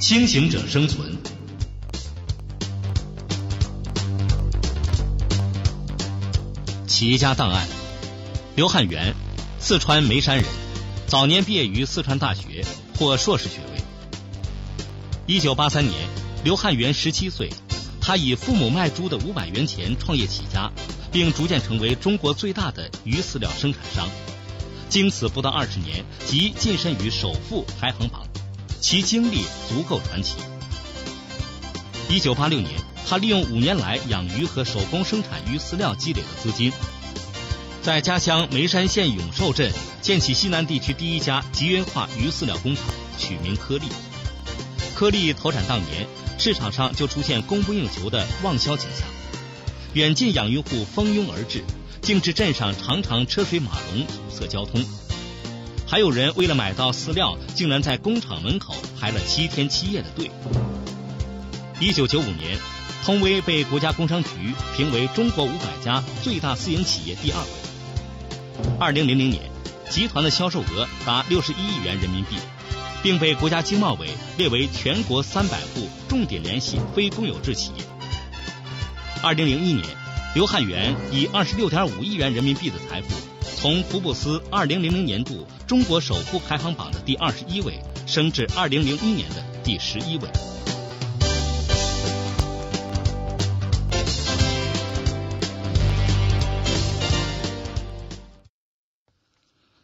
[0.00, 1.18] 清醒者生存。
[6.86, 7.66] 企业家档案：
[8.54, 9.14] 刘汉元，
[9.58, 10.44] 四川眉山人，
[11.08, 12.64] 早年毕业于四川大学，
[12.96, 13.82] 获硕士学位。
[15.26, 16.08] 一九八三年，
[16.44, 17.50] 刘汉元十七岁，
[18.00, 20.70] 他以父母卖猪的五百元钱创业起家，
[21.10, 24.08] 并逐渐成为中国最大的鱼饲料生产商。
[24.88, 28.26] 经此不到二十年，即晋升于首富排行榜，
[28.80, 30.36] 其经历足够传奇。
[32.08, 32.72] 一九八六年。
[33.10, 36.70] 他利用五年来养鱼和手工生产鱼饲料积累的资金，
[37.80, 39.72] 在家乡眉山县永寿镇
[40.02, 42.84] 建起西南地区第一家集约化鱼饲料工厂，
[43.16, 43.86] 取名颗粒。
[44.94, 49.08] 颗粒投产当年，市场上就出现供不应求的旺销景象，
[49.94, 51.64] 远近养鱼户蜂拥而至，
[52.02, 54.84] 竟至镇上常常车水马龙，堵塞交通。
[55.88, 60.30] 还有人为了买到饲料，竟然在工厂门口排了七天七夜的队。
[61.80, 62.58] 一九九五年。
[63.04, 64.28] 通威被国家工商局
[64.76, 67.48] 评为中国五百家最大私营企业第二位。
[68.78, 69.50] 二零零零年，
[69.88, 72.36] 集团的销售额达六十一亿元人民币，
[73.02, 77.84] 并被国家经贸委列为全国三百户重点联系非公有制企业。
[79.22, 79.86] 二零零一年，
[80.34, 83.08] 刘汉元以二十六点五亿元人民币的财富，
[83.60, 90.28] 从福布斯二零零零年度中国首富排行榜的第二十一位，升至二零零一年的第十一位。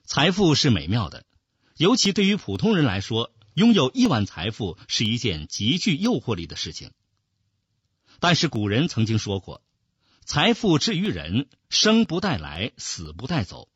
[0.04, 1.24] 财富是美妙的，
[1.76, 6.92] 尤其对于普通人来说，拥有亿万财富是一件极具诱惑力的事情。
[8.20, 9.62] 但是古人曾经说过
[10.26, 13.68] ：“财富至于人，生不带来，死不带走。”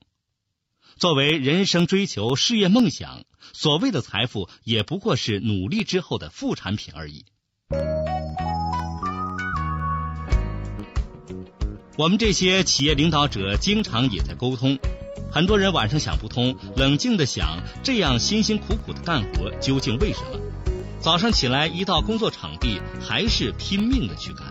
[0.97, 7.27] 作为人生追求、事业梦想，所谓的财富也不过是努力之后的副产品而已。
[11.97, 14.79] 我们这些企业领导者经常也在沟通。
[15.31, 20.41] 很多人晚上想不通，冷静的想，这样辛辛苦苦的干活究竟为什么？
[20.99, 24.48] 早上起来一到工作场地，还是拼命的去干。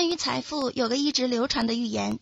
[0.00, 2.20] 关于财富，有个一直流传的寓言：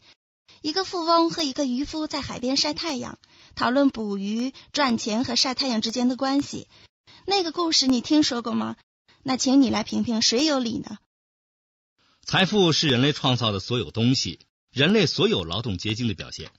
[0.62, 3.20] 一个富翁和一个渔夫在海边晒太阳，
[3.54, 6.66] 讨论捕鱼、赚钱和晒太阳之间的关系。
[7.24, 8.74] 那个故事你听说过吗？
[9.22, 10.98] 那请你来评评，谁有理呢？
[12.24, 14.40] 财富是人类创造的所有东西，
[14.72, 16.50] 人类所有劳动结晶的表现。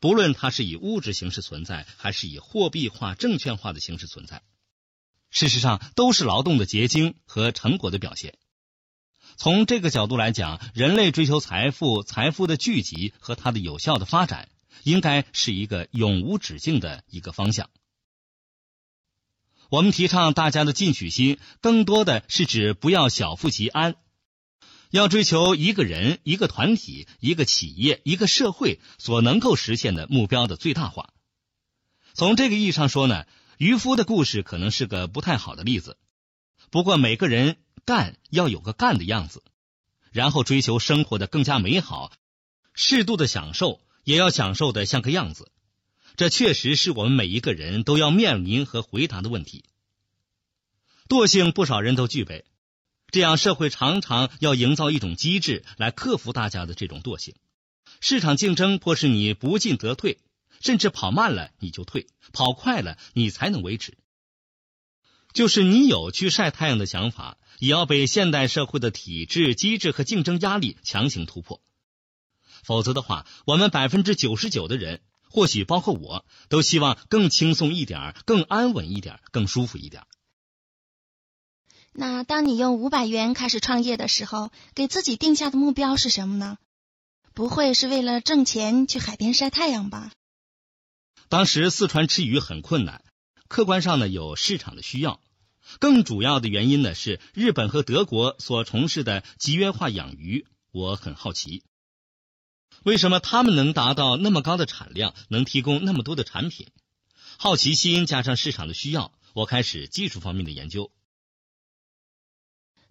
[0.00, 4.42] 不论它是以物质形式存在，还是以货币化、证券化的形式存在，
[5.30, 8.36] 事实上都是劳动的结晶和成果的表现。
[9.36, 14.48] 从这个角度来讲，人类追求财富、财富的聚集和它的有效的发展，
[14.84, 17.68] 应该是一个永无止境的一个方向。
[19.70, 23.96] 我们提倡大家的进取心，更多的是指不要小富即安。
[24.90, 31.10] 要追求一个人、一个团体、一个企业、一个社会所能够实现的目标的最大化。
[32.12, 33.24] 从这个意义上说呢，
[33.58, 35.96] 渔夫的故事可能是个不太好的例子。
[36.74, 39.44] 不过每个人干要有个干的样子，
[40.10, 42.10] 然后追求生活的更加美好，
[42.74, 45.52] 适度的享受也要享受的像个样子。
[46.16, 49.66] 这确实是我们每一个人都要面临和回答的问题。
[51.08, 52.44] 惰性不少人都具备。
[53.12, 57.36] 这样，社会常常要营造一种机制来克服大家的这种惰性。
[58.00, 60.18] 市场竞争迫使你不进则退，
[60.60, 63.96] 甚至跑慢了你就退，跑快了你才能维持。
[65.34, 71.60] 就是你有去晒太阳的想法，也要被现代社会的体制、机制和竞争压力强行突破。
[72.62, 80.04] 否则的话，我们百分之九十九的人，或许包括我，都希望更轻松一点、更安稳一点、更舒服一点。
[81.92, 86.58] 那当你用五百元开始创业的时候，给自己定下的目标是什么呢？
[87.34, 90.12] 不会是为了挣钱去海边晒太阳吧？
[91.28, 93.04] 当时四川吃鱼很困难，
[93.48, 95.20] 客观上呢有市场的需要，
[95.80, 100.46] 更主要的原因呢是日本和德国所从事的集约化养鱼。
[100.70, 101.62] 我很好奇，
[102.82, 106.68] 为什么他们能达到那么高的产量，能提供那么多的产品？
[107.38, 110.90] 好奇心加上市场的需要，我开始技术方面的研究。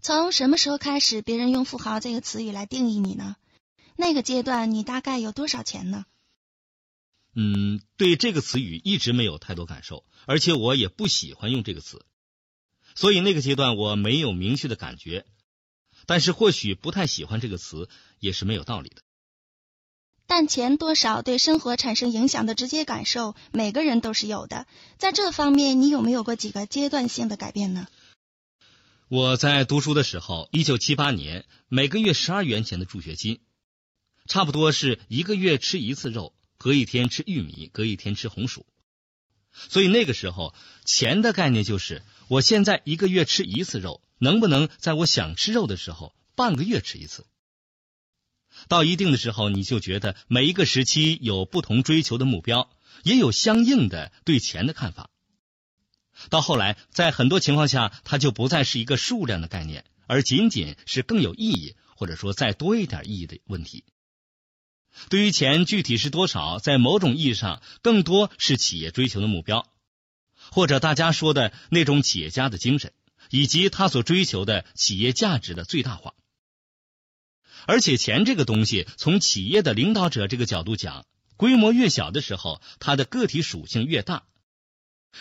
[0.02, 3.38] 从什么时候开始，别人用“富豪”这个词语来定义你呢？
[3.96, 6.06] 那个阶段，你大概有多少钱呢？
[7.36, 12.06] 嗯，对这个词语一直没有太多感受，而且我也不喜欢用这个词，
[12.96, 15.26] 所以那个阶段我没有明确的感觉。
[16.06, 19.02] 但是或许不太喜欢这个词也是没有道理的。
[20.26, 24.68] 但钱多少对生活产生影响的直接感受，每个人都是有的。
[24.98, 27.88] 在这方面，你有没有过几个阶段性的改变呢？
[29.10, 33.42] 我在读书的时候，一九七八年，每个月十二元钱的助学金，
[34.28, 38.66] 差不多是一个月吃一次肉，隔一天吃玉米，隔一天吃红薯。
[39.52, 42.02] 所以那个时候，钱的概念就是，
[42.34, 47.28] 我现在一个月吃一次肉，能不能在我想吃肉的时候，半个月吃一次？
[48.68, 52.72] 到一定的时候，你就觉得每一个时期有不同追求的目标，
[53.04, 55.12] 也有相应的对钱的看法。
[56.32, 63.84] 到后来，在很多情况下，它就不再是一个数量的概念，而仅仅是更有意义，或者说再多一点意义的问题。
[65.10, 69.68] 对于钱具体是多少，在某种意义上，更多是企业追求的目标，
[70.54, 72.94] 或者大家说的那种企业家的精神，
[73.32, 76.14] 以及他所追求的企业价值的最大化。
[77.66, 81.08] 而且，钱这个东西，从企业的领导者这个角度讲，
[81.38, 84.26] 规模越小的时候，它的个体属性越大。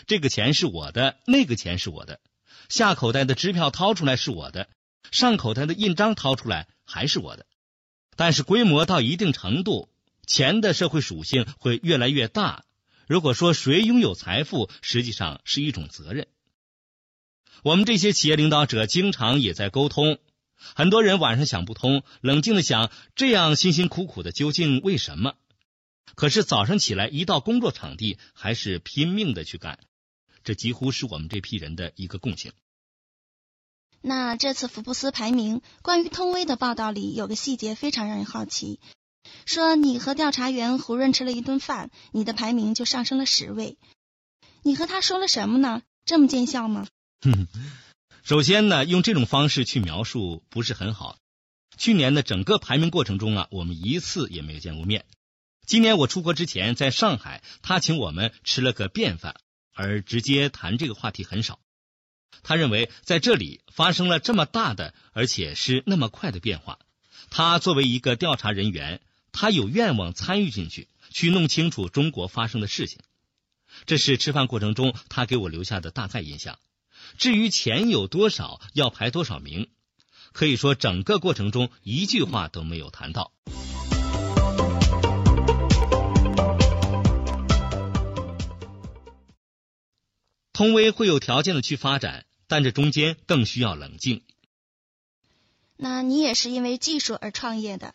[0.07, 2.21] 这个钱是我的，那个钱是我的，
[2.69, 4.69] 下口袋的支票掏出来是我的，
[5.11, 7.47] 上口袋的印章掏出来还是我的。
[8.17, 9.89] 但是规模到一定程度，
[10.27, 12.65] 钱的社会属性会越来越大。
[13.13, 16.29] 如果说谁拥有财富，实际上是一种责任。
[17.63, 20.17] 我们这些企业领导者经常也在沟通，
[20.57, 25.35] 很多人晚上想不通，冷静的想，这样辛辛苦苦的究竟为什么？
[26.15, 29.79] 可是早上起来一到工作场地，还是拼命的去干，
[30.43, 32.53] 这几乎是我们这批人的一个共性。
[34.01, 38.81] 那这次福布斯排名关于通威的报道里有个细节非常让人好奇，
[39.47, 43.77] 说你和调查员胡润吃了一顿饭，你的排名就上升了十位。
[44.63, 45.83] 你和他说了什么呢？
[46.05, 46.87] 这么见效吗？
[47.21, 47.47] 哼
[48.23, 51.19] 首先呢，用这种方式去描述不是很好。
[51.77, 55.05] 去年的整个排名过程中啊，我们一次也没有见过面。
[55.67, 59.37] 今年我出国之前，在上海，他请我们吃了个便饭，
[59.75, 61.59] 而直接谈这个话题很少。
[62.43, 66.79] 他认为在这里发生了这么大的，而且是那么快的变化。
[67.31, 69.01] 他作为一个调查人员，
[69.33, 73.01] 他有愿望参与进去，去弄清楚中国发生的事情。
[73.87, 76.59] 这是吃饭过程中他给我留下的大概印象。
[77.19, 79.71] 至于钱有多少，要排多少名，
[80.33, 83.33] 可以说整个过程中一句话都没有谈到。
[90.53, 94.23] 通威会有条件的去发展，但这中间更需要冷静。
[95.77, 97.95] 那你也是因为技术而创业的，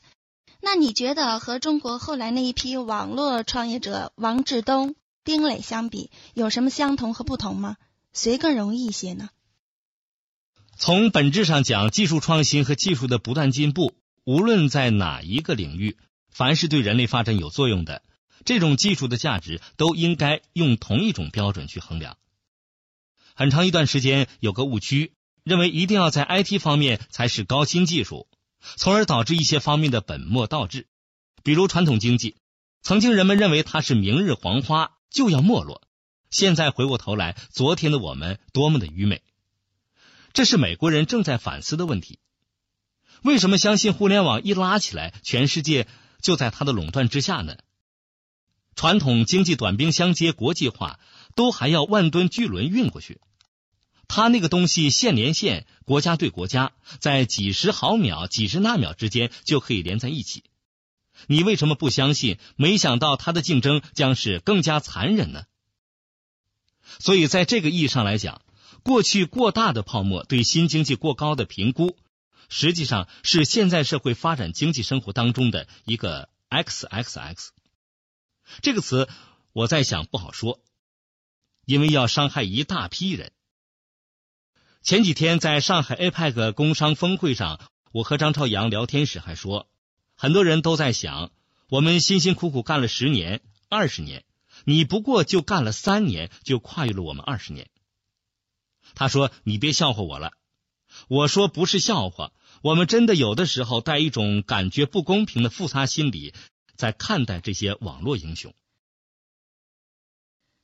[0.69, 7.77] 那你觉得和中国后来那一批网络创业者王志东、丁磊相比，有什么相同和不同吗？
[8.11, 9.29] 谁更容易一些呢？
[10.75, 13.93] 从本质上讲，技术创新和技术的不断进步，
[14.25, 15.95] 无论在哪一个领域，
[16.29, 18.03] 凡是对人类发展有作用的，
[18.43, 22.17] 这种技术的价值都应该用同一种标准去衡量。
[23.35, 25.13] 很长一段时间有个误区，
[25.45, 28.27] 认为一定要在 IT 方面才是高新技术，
[28.75, 30.87] 从而导致一些方面的本末倒置。
[31.43, 32.35] 比如传统经济，
[32.81, 35.87] 曾经人们认为它是明日黄花，就要没落。
[36.29, 39.23] 现在回过头来，昨天的我们多么的愚昧。
[40.33, 42.19] 这是美国人正在反思的问题。
[43.23, 45.87] 为什么相信互联网一拉起来，全世界
[46.21, 47.57] 就在它的垄断之下呢？
[48.75, 50.99] 传统经济短兵相接，国际化。
[51.35, 53.21] 都还要万吨巨轮运过去，
[54.07, 60.43] 他那个东西线连线，国家对国家，在几十毫秒、几十纳秒之间就可以连在一起。
[61.27, 62.37] 你为什么不相信？
[62.55, 65.45] 没想到他的竞争将是更加残忍呢？
[66.99, 68.41] 所以，在这个意义上来讲，
[68.83, 71.97] 过去过大的泡沫对新经济过高的评估，
[72.47, 77.49] 实际上是现在社会发展经济生活当中的一个 XXX
[78.61, 79.09] 这个词，
[79.51, 80.61] 我在想不好说。
[81.65, 83.33] 因为要伤害一大批人。
[84.87, 87.59] 前几天在上海 APEC 工商峰会上，
[87.91, 89.67] 我和张朝阳聊天时还说，
[90.15, 91.31] 很多人都在想，
[91.67, 94.23] 我们辛辛苦苦干了十年、二十年，
[94.63, 97.67] 你不过就干了三年，就跨越了我们二十年。
[98.95, 100.31] 他说：“你别笑话我了。”
[101.09, 106.33] 我说：“不是笑话，我们真的有的时候带一种感觉不公平的复杂心理，
[106.77, 108.53] 在看待这些网络英雄。”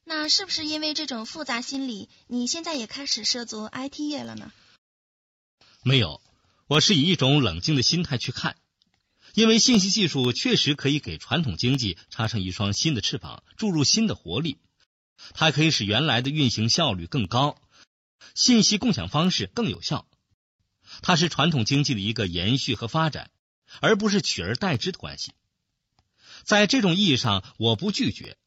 [0.05, 4.51] 那是不是因为这种复杂心理，你现在也开始涉足 IT 业了呢？
[5.83, 6.21] 没有，
[6.67, 8.57] 我是以一种冷静的心态去看，
[9.33, 14.57] 因为信息技术确实可以给传统经济插上一双新的翅膀，注入新的活力。
[15.33, 17.61] 它可以使原来的运行效率更高，
[18.35, 20.07] 信息共享方式更有效。
[21.01, 23.31] 它是传统经济的一个延续和发展，
[23.79, 25.31] 而不是取而代之的关系。
[26.43, 28.37] 在这种意义上，我不拒绝。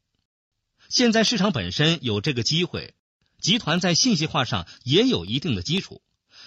[0.89, 2.95] 现在市场本身有这个机会，
[3.41, 6.03] 集团在信息化上也有一定的基础，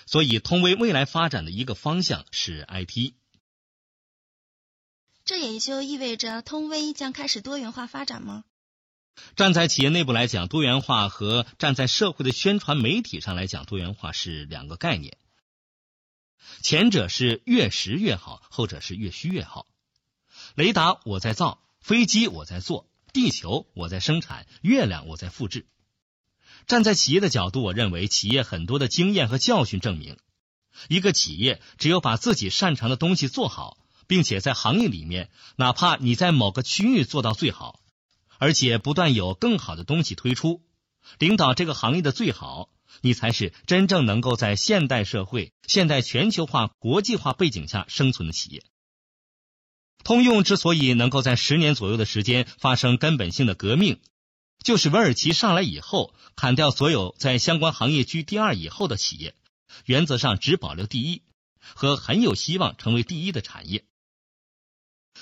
[0.06, 3.14] 所以通威未来发展的一个方向是 IT。
[5.26, 8.46] 这也就意味着通威将开始多元化发展吗？
[9.36, 15.18] 站在企业内部来讲，多元化和站在社会的宣传媒体上来讲，多元化是两个概念。
[16.62, 19.68] 前者是越实越好，后者是越虚越好。
[20.56, 25.68] 雷达我在造，飞机我在做，地球我在生产，月亮我在复制。
[26.68, 30.18] 站在企业的角度，我认为企业很多的经验和教训证明，
[30.88, 37.80] 一个企业只有把自己擅长的东西做好，并且在行业里面，哪怕你在某个区域做到最好。
[38.38, 40.62] 而且不断有更好的东西推出，
[41.18, 42.70] 领导这个行业的最好，
[43.02, 48.64] 你才是真正能够在现代社会、现代全球化、国际化背景下生存的企业。
[50.04, 54.00] 通用之所以能够在十年左右的时间发生根本性的革命，
[54.64, 59.36] 就是韦尔奇上来以后砍掉所有在相关行业居第二以后的企业，
[59.86, 61.24] 原则上只保留第一
[61.60, 63.86] 和很有希望成为第一的产业。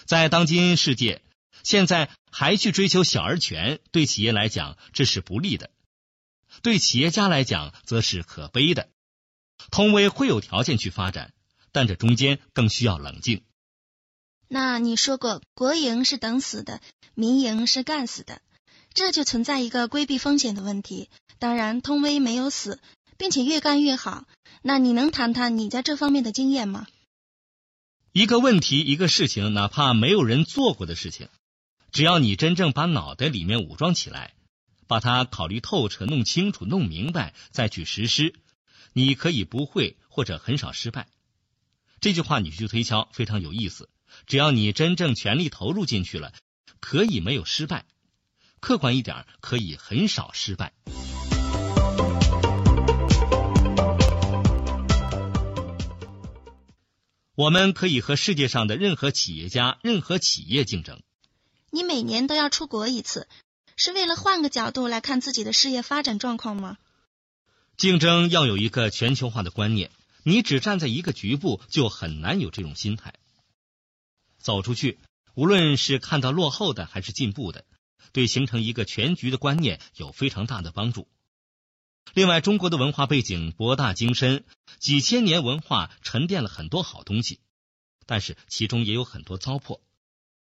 [0.06, 1.22] 在当今世界。
[1.64, 5.72] 现在还去追求小而全，对企业来讲这是不利的，
[6.62, 8.90] 对企业家来讲则是可悲的。
[9.70, 11.34] 通威会有条件去发展，
[11.74, 13.44] 但这中间更需要冷静。
[14.48, 16.82] 那你说过，国营是等死的，
[17.16, 18.42] 民营是干死的，
[18.94, 21.10] 这就存在一个规避风险的问题。
[21.40, 22.80] 当然，通威没有死，
[23.18, 24.26] 并且越干越好。
[24.62, 26.88] 那你能谈谈你在这方面的经验吗？
[28.14, 31.30] 一个问题，一个事情，哪怕没有人做过的事情。
[31.92, 34.34] 只要你真正把脑袋里面武装起来，
[34.88, 38.34] 把它考虑透彻、弄清楚、弄明白，再去实施，
[38.94, 41.08] 你可以不会或者很少失败。
[42.00, 43.90] 这句话你去推敲非常有意思。
[44.26, 46.34] 只要你真正全力投入进去了，
[46.80, 47.86] 可以没有失败。
[48.60, 50.74] 客观一点，可以很少失败。
[57.36, 61.02] 我们可以和世界上的任何企业家、任何企业竞争。
[61.70, 63.28] 你每年都要出国一次，
[63.76, 66.78] 是为了换个角度来看自己的事业发展状况吗？
[67.76, 69.92] 竞争要有一个全球化的观念，
[70.28, 73.14] 你只站在一个局部，就很难有这种心态。
[74.38, 75.00] 走出去，
[75.36, 77.64] 无论是看到落后的还是进步的，
[78.12, 81.08] 对形成一个全局的观念有非常大的帮助。
[82.14, 84.44] 另外，中国的文化背景博大精深，
[84.80, 87.40] 几千年文化沉淀了很多好东西，
[88.06, 89.80] 但是其中也有很多糟粕。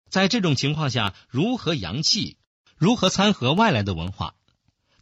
[0.09, 2.39] 在这种情况下，如何扬气，
[2.79, 4.37] 如何参合外来的文化，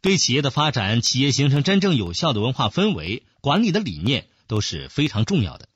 [0.01, 5.69] 对企业的发展、企业形成真正有效的文化氛围、管理的理念都是非常重要的。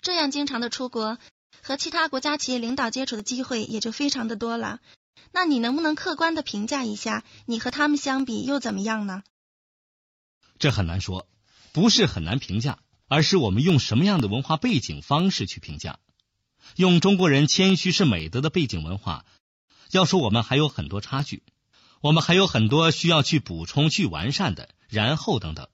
[0.00, 1.18] 这样经常的出国，
[1.62, 4.80] 和其他国家企业领导接触的机会也就非常的多了。
[5.32, 9.22] 那你能不能客观的评价一下，你和他们相比又怎么样呢？
[10.58, 11.28] 这很难说，
[11.72, 15.98] 不是很难评价，而是我们用什么样的文化背景方式去评价。
[16.76, 19.24] 用中国人谦虚是美德的背景文化，
[19.90, 21.42] 要说我们还有很多差距，
[22.00, 25.68] 我们还有很多需要去补充、去完善的，然后等等。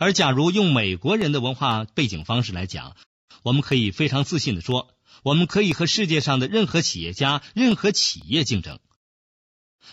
[0.00, 2.96] 而假如用美国人的文化背景方式来讲，
[3.42, 4.88] 我们可以非常自信的说，
[5.22, 8.78] 我们可以和世界上的任何企业家、任何企业竞争，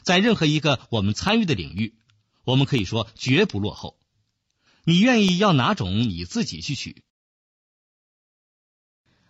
[0.03, 1.93] 在任何一个我们参与的领域，
[2.45, 3.99] 我们可以说绝不落后。
[4.85, 7.03] 你愿意要哪种，你自己去取。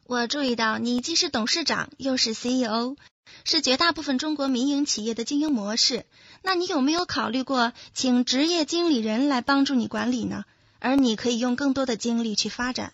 [0.03, 2.98] 我注意到你既是董事长又是 CEO，
[3.46, 6.05] 是绝大部分中国民营企业的经营模式。
[6.43, 10.46] 那你有没有考虑过请职业经理人来帮助你管理呢？
[10.79, 12.93] 而你可以用更多的精力去发展。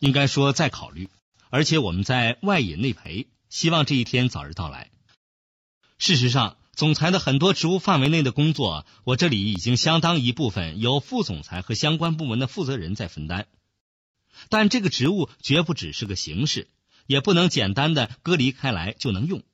[0.00, 1.08] 应该说在考虑，
[1.50, 4.90] 而且我们在外引内培，希望这一天早日到来。
[5.98, 13.46] 事实上，总裁的很多职务范围内的工作，我这里已经相当一部分由副总裁和相关部门的负责人在分担。
[14.48, 16.68] 但这个职务绝不只是个形式，
[17.06, 19.44] 也不能简单的割离开来就能用，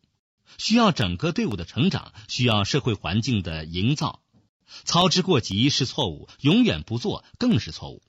[0.56, 4.19] 需要整个队伍的成长，需要社会环境的营造。
[4.84, 8.02] 操之过急是错误，永远不做更是错误。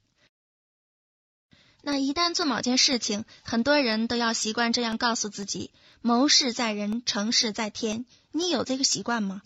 [1.84, 8.06] 那一旦做某件事情，很多人都要习惯这样告诉自己：谋事在人，成事在天。
[8.32, 9.42] 你有这个习惯吗？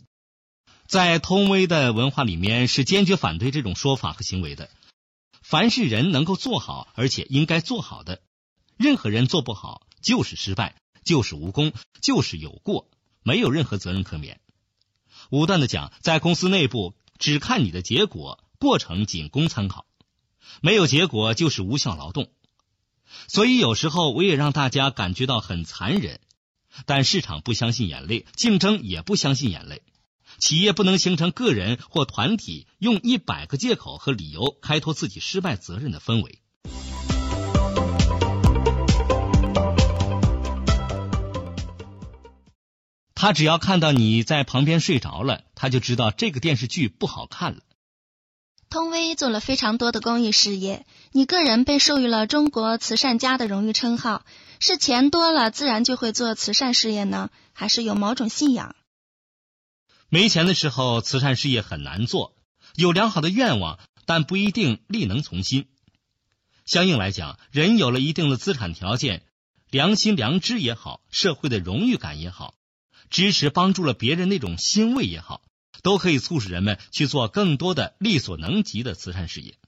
[0.86, 4.70] 在通威的文化里面，是坚决反对这种说法和行为的。
[5.42, 8.22] 凡是人能够做好，而且应该做好的，
[8.78, 12.90] 任何人做不好就是失败，就是无功，就是有过，
[13.24, 14.42] 没有任何责任可免。
[15.30, 19.86] 武断的讲，在公司内部只看你的结果，过程仅供参考，
[20.62, 22.30] 没有结果就是无效劳动。
[23.28, 26.20] 所以有时候我也让大家感觉到很残忍。
[26.86, 29.82] 但市场不相信眼泪，竞争也不相信眼泪。
[30.40, 36.42] 企业不能形成个人或团体用一百个借口和理由开脱自己失败责任的氛围。
[43.16, 47.62] 他只要看到你在旁边睡着了，他就知道这个电视剧不好看了。
[48.70, 54.26] 通威做了非常多的公益事业，你个人被授予了中国慈善家的荣誉称号，
[54.60, 58.76] 是钱多了自然就会做慈善事业呢，还是有某种信仰？
[60.10, 62.34] 没钱的时候，慈善事业很难做；
[62.76, 65.68] 有良好的愿望，但不一定力能从心。
[66.66, 69.24] 相应来讲，人有了一定的资产条件，
[69.70, 72.56] 良心、良知也好，社会的荣誉感也好，
[73.10, 75.42] 支持帮助了别人那种欣慰也好。
[75.84, 79.60] 都可以促使人们去做更多的力所能及的慈善事业。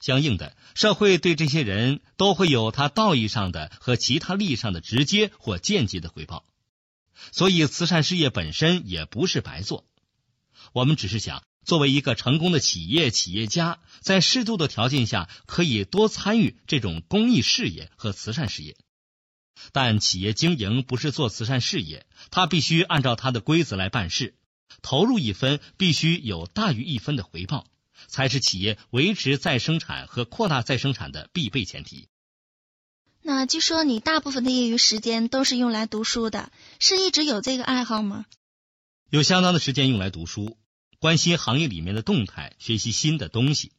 [0.00, 6.46] 相应的，社会对这些人都会有他道义上的和其他利益上的直接或间接的回报。
[7.32, 9.84] 所以，慈善事业本身也不是白做。
[10.72, 18.78] 我们只是想，作为一个成功的企业企业家，在适度的条件下，可以多参与这种公益事业和慈善事业。
[19.72, 24.34] 但企业经营不是做慈善事业，它必须按照它的规则来办事。
[24.82, 27.66] 投入一分，必须有大于一分的回报，
[28.08, 32.08] 才是企业维持再生产和扩大再生产的必备前提。
[33.22, 38.26] 那据说你大部分的业余时间都是用来读书的，是一直有这个爱好吗？
[39.10, 40.56] 有相当的时间用来读书，
[41.00, 43.72] 关心行业里面的动态，学习新的东西，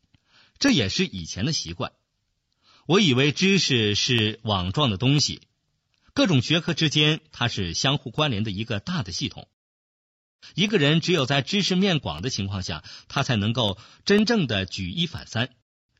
[0.60, 1.94] 这也是以前的习惯。
[2.88, 5.42] 我以为知识是网状的东西，
[6.18, 9.48] 各种学科之间它是相互关联的一个大的系统。
[10.56, 15.54] 一个人只有在知识面广的情况下，他才能够真正的举一反三，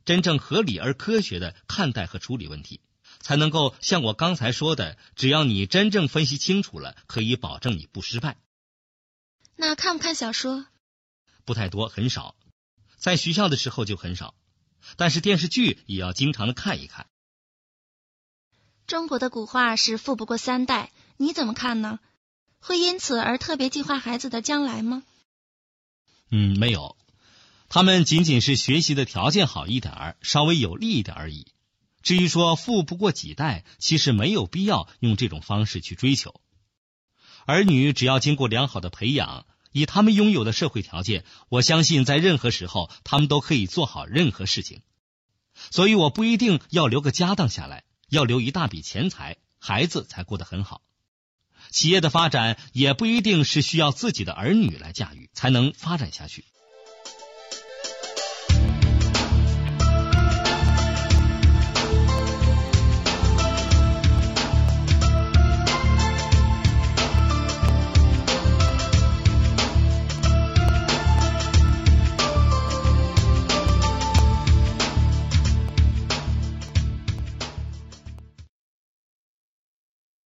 [0.06, 2.82] 真正合理而科学的看待和处理问题，
[3.20, 8.38] 才能够像我刚才说的，只要你真正分析清楚了，可以保证你不失败。
[9.56, 10.66] 那看不看小说？
[11.46, 12.36] 不太多，很少。
[12.96, 14.34] 在学校的时候就很少，
[14.96, 17.06] 但是电视剧也要经常的看一看。
[18.88, 22.00] 中国的古话是富不过三代，你怎么看呢？
[22.62, 25.04] 会因此而特别计划孩子的将来吗？
[26.32, 26.96] 嗯，没有，
[27.68, 31.48] 他们仅仅是学习的条件好一点儿，稍微有利一点而已。
[32.02, 36.40] 至于说富不过几代，其实没有必要用这种方式去追求。
[37.46, 44.82] 儿女只要经过良好的培养，以他们拥有的社会条件，我相信在任何时候他们都可以做好任何事情。
[45.72, 50.82] 所以我不一定要留个家当下来，要留一大笔钱财，孩子才过得很好。
[51.70, 56.46] 企业的发展也不一定是需要自己的儿女来驾驭才能发展下去。